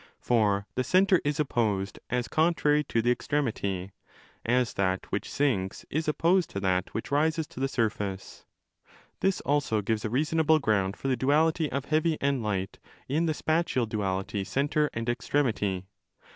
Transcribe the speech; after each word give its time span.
For 0.19 0.65
the 0.73 0.83
centre 0.83 1.21
is 1.23 1.39
opposed 1.39 1.99
as 2.09 2.27
contrary 2.27 2.83
to 2.85 3.03
the 3.03 3.11
extremity, 3.11 3.91
as 4.43 4.73
that 4.73 5.05
which 5.11 5.29
sinks 5.29 5.85
is 5.91 6.07
opposed 6.07 6.49
to 6.49 6.59
that 6.61 6.91
which 6.95 7.11
rises 7.11 7.45
to 7.49 7.59
the 7.59 7.67
surface. 7.67 8.43
This 9.19 9.41
also 9.41 9.79
givesa 9.83 10.09
reason 10.11 10.39
able 10.39 10.57
ground 10.57 10.97
for 10.97 11.07
the 11.07 11.15
duality 11.15 11.71
of 11.71 11.85
heavy 11.85 12.17
and 12.19 12.41
light 12.41 12.79
in 13.07 13.27
the 13.27 13.35
spatial 13.35 13.85
| 13.85 13.85
duality 13.85 14.43
centre 14.43 14.89
and 14.91 15.07
extremity. 15.07 15.85